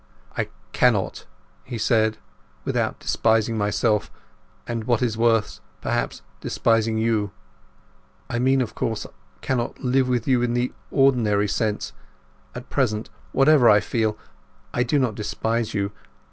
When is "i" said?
0.35-0.49, 8.27-8.39, 13.69-13.79, 14.73-14.81